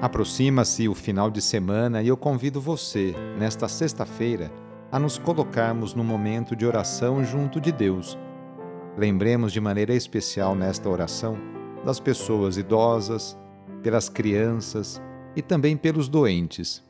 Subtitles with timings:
[0.00, 4.48] Aproxima-se o final de semana e eu convido você, nesta sexta-feira,
[4.92, 8.16] a nos colocarmos no momento de oração junto de Deus.
[8.96, 11.36] Lembremos de maneira especial nesta oração
[11.84, 13.36] das pessoas idosas,
[13.82, 15.02] pelas crianças
[15.34, 16.80] e também pelos doentes.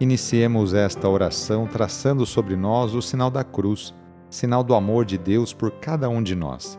[0.00, 3.94] Iniciemos esta oração traçando sobre nós o sinal da cruz,
[4.30, 6.78] sinal do amor de Deus por cada um de nós.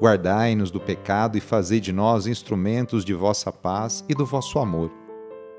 [0.00, 4.92] Guardai-nos do pecado e fazei de nós instrumentos de vossa paz e do vosso amor.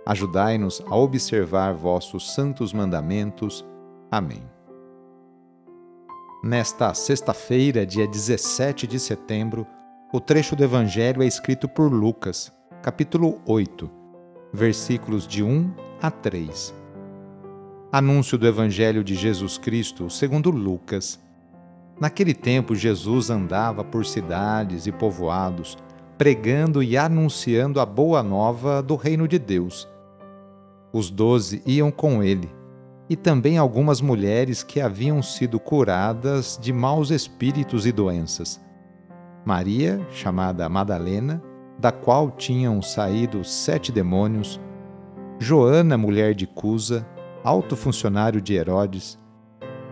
[0.05, 3.65] Ajudai-nos a observar vossos santos mandamentos.
[4.11, 4.43] Amém.
[6.43, 9.65] Nesta sexta-feira, dia 17 de setembro,
[10.13, 13.89] o trecho do Evangelho é escrito por Lucas, capítulo 8,
[14.53, 16.73] versículos de 1 a 3.
[17.91, 21.19] Anúncio do Evangelho de Jesus Cristo segundo Lucas
[21.99, 25.77] Naquele tempo, Jesus andava por cidades e povoados,
[26.17, 29.87] pregando e anunciando a boa nova do reino de Deus.
[30.93, 32.49] Os doze iam com ele,
[33.09, 38.61] e também algumas mulheres que haviam sido curadas de maus espíritos e doenças.
[39.45, 41.41] Maria, chamada Madalena,
[41.79, 44.59] da qual tinham saído sete demônios,
[45.39, 47.07] Joana, mulher de Cusa,
[47.43, 49.19] alto funcionário de Herodes,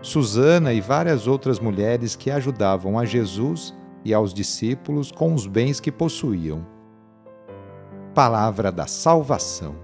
[0.06, 5.80] Susana e várias outras mulheres que ajudavam a Jesus e aos discípulos com os bens
[5.80, 6.64] que possuíam.
[8.14, 9.74] Palavra da Salvação.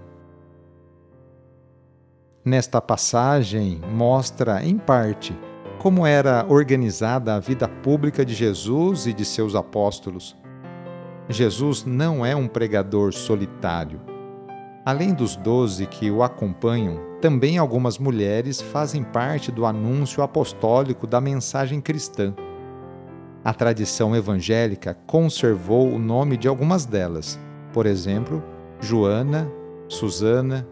[2.44, 5.36] Nesta passagem, mostra, em parte,
[5.80, 10.36] como era organizada a vida pública de Jesus e de seus apóstolos.
[11.28, 14.11] Jesus não é um pregador solitário.
[14.84, 21.20] Além dos doze que o acompanham, também algumas mulheres fazem parte do anúncio apostólico da
[21.20, 22.34] mensagem cristã.
[23.44, 27.38] A tradição evangélica conservou o nome de algumas delas,
[27.72, 28.42] por exemplo,
[28.80, 29.48] Joana,
[29.88, 30.66] Susana,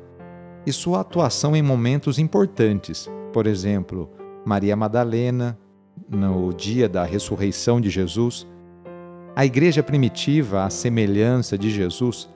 [0.67, 4.11] e sua atuação em momentos importantes, por exemplo,
[4.45, 5.57] Maria Madalena,
[6.09, 8.47] no dia da ressurreição de Jesus.
[9.37, 12.29] A igreja primitiva, à semelhança de Jesus,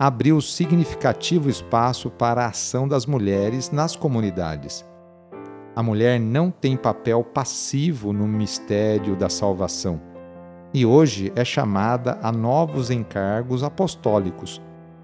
[0.00, 4.82] abriu significativo espaço para a ação das mulheres nas comunidades.
[5.76, 10.00] A mulher não tem papel passivo no mistério da salvação
[10.72, 14.58] e hoje é chamada a novos encargos apostólicos,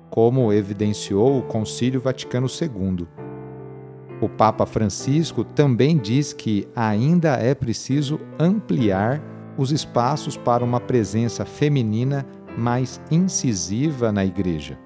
[0.09, 3.07] como evidenciou o Concílio Vaticano II.
[4.23, 9.21] O Papa Francisco também diz que ainda é preciso ampliar
[9.59, 12.25] os espaços para uma presença feminina
[12.57, 14.86] mais incisiva na Igreja.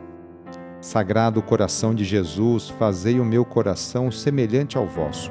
[0.81, 5.29] Sagrado coração de Jesus, fazei o meu coração semelhante ao vosso.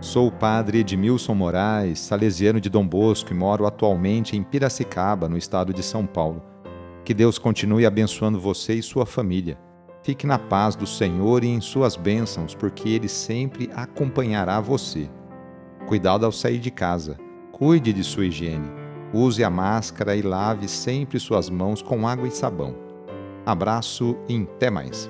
[0.00, 5.38] Sou o padre Edmilson Moraes, salesiano de Dom Bosco e moro atualmente em Piracicaba, no
[5.38, 6.42] estado de São Paulo.
[7.04, 9.56] Que Deus continue abençoando você e sua família.
[10.02, 15.08] Fique na paz do Senhor e em suas bênçãos, porque Ele sempre acompanhará você.
[15.86, 17.16] Cuidado ao sair de casa.
[17.52, 18.68] Cuide de sua higiene.
[19.14, 22.85] Use a máscara e lave sempre suas mãos com água e sabão.
[23.46, 25.08] Abraço e até mais.